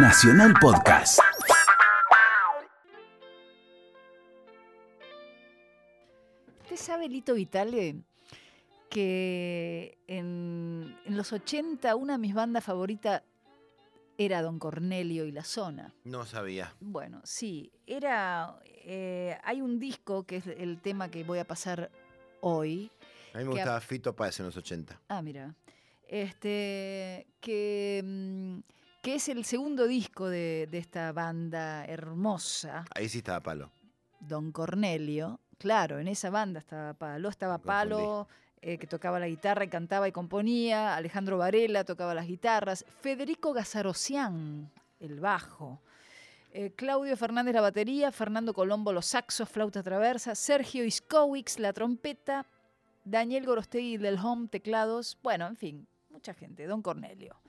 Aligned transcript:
Nacional 0.00 0.54
Podcast. 0.60 1.18
¿Usted 6.62 6.76
sabe, 6.76 7.08
Lito 7.08 7.34
Vitale, 7.34 7.96
que 8.90 9.98
en, 10.06 10.96
en 11.04 11.16
los 11.16 11.32
80 11.32 11.94
una 11.96 12.14
de 12.14 12.18
mis 12.18 12.34
bandas 12.34 12.64
favoritas 12.64 13.22
era 14.18 14.42
Don 14.42 14.58
Cornelio 14.58 15.24
y 15.24 15.32
la 15.32 15.44
Zona? 15.44 15.94
No 16.04 16.26
sabía. 16.26 16.74
Bueno, 16.80 17.20
sí, 17.24 17.70
era. 17.86 18.58
eh, 18.64 19.38
hay 19.44 19.60
un 19.62 19.78
disco 19.78 20.24
que 20.24 20.36
es 20.36 20.46
el 20.46 20.80
tema 20.80 21.10
que 21.10 21.24
voy 21.24 21.38
a 21.38 21.46
pasar 21.46 21.90
hoy. 22.40 22.90
A 23.34 23.38
mí 23.38 23.44
me 23.44 23.50
a- 23.50 23.54
gustaba 23.54 23.80
Fito 23.80 24.14
Páez 24.14 24.40
en 24.40 24.46
los 24.46 24.56
80. 24.56 25.00
Ah, 25.08 25.22
mira. 25.22 25.54
Este. 26.06 27.26
Que. 27.40 28.02
mm, 28.04 28.58
que 29.08 29.14
es 29.14 29.30
el 29.30 29.46
segundo 29.46 29.86
disco 29.86 30.28
de, 30.28 30.68
de 30.70 30.76
esta 30.76 31.12
banda 31.12 31.82
hermosa, 31.86 32.84
Ahí 32.94 33.08
sí 33.08 33.18
estaba 33.18 33.40
palo. 33.40 33.70
Don 34.20 34.52
Cornelio. 34.52 35.40
Claro, 35.56 35.98
en 35.98 36.08
esa 36.08 36.28
banda 36.28 36.60
estaba 36.60 36.92
Palo, 36.92 37.30
estaba. 37.30 37.56
Palo, 37.56 38.28
eh, 38.60 38.76
que 38.76 38.86
tocaba 38.86 39.18
la 39.18 39.26
guitarra 39.26 39.64
y 39.64 39.68
cantaba 39.68 40.08
y 40.08 40.12
componía, 40.12 40.94
Alejandro 40.94 41.38
Varela 41.38 41.84
tocaba 41.84 42.12
las 42.12 42.26
guitarras, 42.26 42.84
Federico 43.00 43.54
Gazarocián, 43.54 44.70
el 45.00 45.20
bajo, 45.20 45.80
eh, 46.52 46.74
Claudio 46.76 47.16
Fernández 47.16 47.54
la 47.54 47.62
batería, 47.62 48.12
Fernando 48.12 48.52
Colombo 48.52 48.92
los 48.92 49.06
saxos, 49.06 49.48
flauta 49.48 49.82
traversa, 49.82 50.34
Sergio 50.34 50.84
Iskowicz 50.84 51.58
la 51.58 51.72
trompeta, 51.72 52.44
Daniel 53.06 53.46
Gorostegui 53.46 53.96
del 53.96 54.18
home, 54.18 54.48
teclados, 54.48 55.16
bueno, 55.22 55.46
en 55.46 55.56
fin, 55.56 55.88
mucha 56.10 56.34
gente, 56.34 56.66
Don 56.66 56.82
Cornelio. 56.82 57.40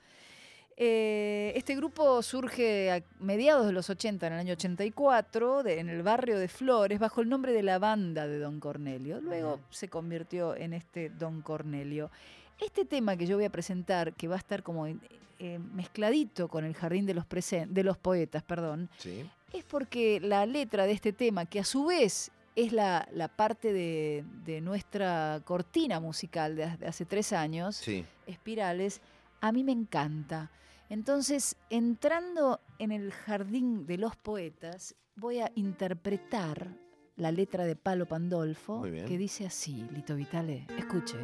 Eh, 0.82 1.52
este 1.56 1.76
grupo 1.76 2.22
surge 2.22 2.90
a 2.90 3.02
mediados 3.22 3.66
de 3.66 3.72
los 3.72 3.90
80, 3.90 4.26
en 4.28 4.32
el 4.32 4.38
año 4.38 4.52
84, 4.54 5.62
de- 5.62 5.78
en 5.78 5.90
el 5.90 6.02
barrio 6.02 6.38
de 6.38 6.48
Flores, 6.48 6.98
bajo 6.98 7.20
el 7.20 7.28
nombre 7.28 7.52
de 7.52 7.62
la 7.62 7.78
banda 7.78 8.26
de 8.26 8.38
Don 8.38 8.60
Cornelio. 8.60 9.20
Luego 9.20 9.60
se 9.68 9.88
convirtió 9.88 10.56
en 10.56 10.72
este 10.72 11.10
Don 11.10 11.42
Cornelio. 11.42 12.10
Este 12.58 12.86
tema 12.86 13.14
que 13.18 13.26
yo 13.26 13.36
voy 13.36 13.44
a 13.44 13.50
presentar, 13.50 14.14
que 14.14 14.26
va 14.26 14.36
a 14.36 14.38
estar 14.38 14.62
como 14.62 14.86
eh, 14.86 15.58
mezcladito 15.58 16.48
con 16.48 16.64
el 16.64 16.74
Jardín 16.74 17.04
de 17.04 17.12
los, 17.12 17.26
Presen- 17.26 17.68
de 17.68 17.84
los 17.84 17.98
Poetas, 17.98 18.42
perdón, 18.42 18.88
Sí. 18.96 19.28
es 19.52 19.64
porque 19.64 20.18
la 20.20 20.46
letra 20.46 20.86
de 20.86 20.92
este 20.92 21.12
tema, 21.12 21.44
que 21.44 21.60
a 21.60 21.64
su 21.64 21.84
vez 21.86 22.30
es 22.56 22.72
la, 22.72 23.06
la 23.12 23.28
parte 23.28 23.72
de, 23.74 24.24
de 24.46 24.62
nuestra 24.62 25.42
cortina 25.44 26.00
musical 26.00 26.56
de, 26.56 26.64
ha- 26.64 26.76
de 26.78 26.86
hace 26.86 27.04
tres 27.04 27.34
años, 27.34 27.76
Sí. 27.76 28.02
espirales, 28.26 29.02
a 29.42 29.52
mí 29.52 29.62
me 29.62 29.72
encanta. 29.72 30.50
Entonces, 30.90 31.56
entrando 31.70 32.60
en 32.80 32.90
el 32.90 33.12
jardín 33.12 33.86
de 33.86 33.96
los 33.96 34.16
poetas, 34.16 34.96
voy 35.14 35.38
a 35.38 35.52
interpretar 35.54 36.76
la 37.14 37.30
letra 37.30 37.64
de 37.64 37.76
Palo 37.76 38.06
Pandolfo, 38.06 38.82
que 38.82 39.16
dice 39.16 39.46
así, 39.46 39.86
Lito 39.92 40.16
Vitale, 40.16 40.66
escuche. 40.76 41.16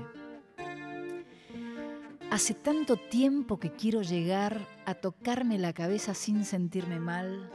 Hace 2.30 2.54
tanto 2.54 2.96
tiempo 2.96 3.58
que 3.58 3.72
quiero 3.72 4.02
llegar 4.02 4.56
a 4.84 4.94
tocarme 4.94 5.58
la 5.58 5.72
cabeza 5.72 6.14
sin 6.14 6.44
sentirme 6.44 7.00
mal. 7.00 7.50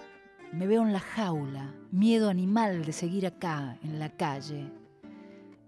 Me 0.52 0.68
veo 0.68 0.82
en 0.82 0.92
la 0.92 1.00
jaula, 1.00 1.74
miedo 1.92 2.30
animal 2.30 2.84
de 2.84 2.92
seguir 2.92 3.26
acá, 3.26 3.80
en 3.84 4.00
la 4.00 4.10
calle. 4.10 4.70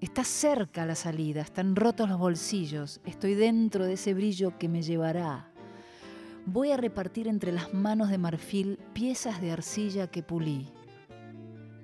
Está 0.01 0.25
cerca 0.25 0.85
la 0.85 0.95
salida, 0.95 1.39
están 1.39 1.77
rotos 1.77 2.09
los 2.09 2.19
bolsillos, 2.19 2.99
estoy 3.05 3.33
dentro 3.33 3.85
de 3.85 3.93
ese 3.93 4.13
brillo 4.13 4.57
que 4.57 4.67
me 4.67 4.81
llevará. 4.81 5.52
Voy 6.45 6.71
a 6.71 6.77
repartir 6.77 7.29
entre 7.29 7.53
las 7.53 7.73
manos 7.73 8.09
de 8.09 8.17
marfil 8.17 8.77
piezas 8.93 9.39
de 9.39 9.51
arcilla 9.51 10.07
que 10.07 10.23
pulí. 10.23 10.67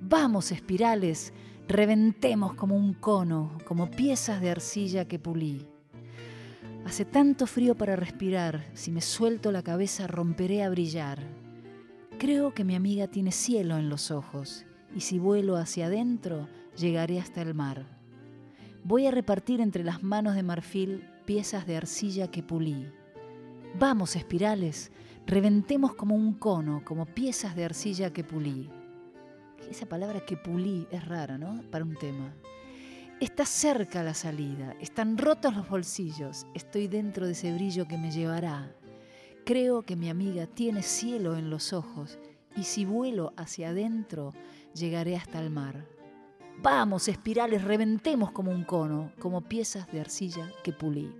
Vamos, 0.01 0.51
espirales, 0.51 1.31
reventemos 1.69 2.55
como 2.55 2.75
un 2.75 2.93
cono, 2.93 3.57
como 3.65 3.89
piezas 3.89 4.41
de 4.41 4.49
arcilla 4.49 5.05
que 5.05 5.17
pulí. 5.17 5.65
Hace 6.85 7.05
tanto 7.05 7.47
frío 7.47 7.75
para 7.75 7.95
respirar, 7.95 8.65
si 8.73 8.91
me 8.91 8.99
suelto 8.99 9.53
la 9.53 9.63
cabeza 9.63 10.07
romperé 10.07 10.63
a 10.63 10.69
brillar. 10.69 11.19
Creo 12.17 12.53
que 12.53 12.65
mi 12.65 12.75
amiga 12.75 13.07
tiene 13.07 13.31
cielo 13.31 13.77
en 13.77 13.87
los 13.87 14.11
ojos, 14.11 14.65
y 14.93 15.01
si 15.01 15.19
vuelo 15.19 15.55
hacia 15.55 15.85
adentro, 15.85 16.49
llegaré 16.75 17.19
hasta 17.19 17.41
el 17.41 17.53
mar. 17.53 17.85
Voy 18.83 19.07
a 19.07 19.11
repartir 19.11 19.61
entre 19.61 19.85
las 19.85 20.03
manos 20.03 20.35
de 20.35 20.43
marfil 20.43 21.05
piezas 21.25 21.65
de 21.65 21.77
arcilla 21.77 22.29
que 22.29 22.43
pulí. 22.43 22.87
Vamos, 23.77 24.15
espirales, 24.15 24.91
reventemos 25.25 25.93
como 25.93 26.15
un 26.15 26.33
cono, 26.33 26.81
como 26.83 27.05
piezas 27.05 27.55
de 27.55 27.65
arcilla 27.65 28.11
que 28.11 28.23
pulí. 28.23 28.69
Esa 29.69 29.85
palabra 29.85 30.25
que 30.25 30.37
pulí 30.37 30.87
es 30.91 31.05
rara, 31.07 31.37
¿no? 31.37 31.61
Para 31.69 31.85
un 31.85 31.95
tema. 31.95 32.33
Está 33.19 33.45
cerca 33.45 34.01
la 34.01 34.13
salida, 34.13 34.75
están 34.79 35.17
rotos 35.17 35.55
los 35.55 35.69
bolsillos, 35.69 36.47
estoy 36.53 36.87
dentro 36.87 37.25
de 37.25 37.33
ese 37.33 37.53
brillo 37.53 37.87
que 37.87 37.97
me 37.97 38.11
llevará. 38.11 38.73
Creo 39.45 39.83
que 39.83 39.95
mi 39.95 40.09
amiga 40.09 40.47
tiene 40.47 40.81
cielo 40.81 41.37
en 41.37 41.49
los 41.49 41.73
ojos 41.73 42.17
y 42.55 42.63
si 42.63 42.85
vuelo 42.85 43.33
hacia 43.37 43.69
adentro, 43.69 44.33
llegaré 44.73 45.15
hasta 45.15 45.39
el 45.39 45.51
mar. 45.51 45.85
Vamos, 46.61 47.07
espirales, 47.07 47.63
reventemos 47.63 48.31
como 48.31 48.51
un 48.51 48.63
cono, 48.63 49.11
como 49.19 49.41
piezas 49.41 49.89
de 49.91 50.01
arcilla 50.01 50.51
que 50.63 50.73
pulí. 50.73 51.13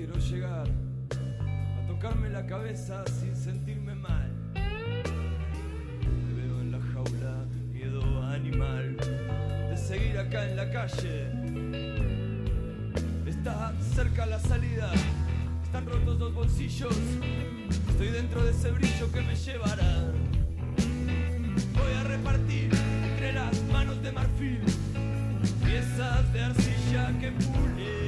Quiero 0.00 0.16
llegar 0.16 0.66
a 1.10 1.86
tocarme 1.86 2.30
la 2.30 2.46
cabeza 2.46 3.04
sin 3.06 3.36
sentirme 3.36 3.94
mal. 3.94 4.32
Me 4.54 6.32
veo 6.40 6.60
en 6.62 6.72
la 6.72 6.80
jaula, 6.80 7.44
miedo 7.70 8.22
animal 8.22 8.96
de 8.96 9.76
seguir 9.76 10.16
acá 10.16 10.48
en 10.48 10.56
la 10.56 10.70
calle. 10.70 11.26
Está 13.26 13.74
cerca 13.94 14.24
la 14.24 14.38
salida, 14.38 14.90
están 15.62 15.84
rotos 15.84 16.18
los 16.18 16.32
bolsillos. 16.32 16.96
Estoy 17.90 18.08
dentro 18.08 18.42
de 18.42 18.52
ese 18.52 18.70
brillo 18.70 19.12
que 19.12 19.20
me 19.20 19.36
llevará. 19.36 20.12
Voy 21.74 21.92
a 21.92 22.04
repartir 22.04 22.70
entre 23.04 23.34
las 23.34 23.62
manos 23.64 24.02
de 24.02 24.12
marfil 24.12 24.62
piezas 25.62 26.32
de 26.32 26.40
arcilla 26.42 27.18
que 27.20 27.32
pule. 27.32 27.99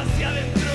Hacia 0.00 0.28
adentro 0.28 0.65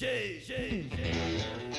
G, 0.00 0.40
G, 0.46 0.88
G. 0.96 1.69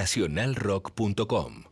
Nacionalrock.com 0.00 1.69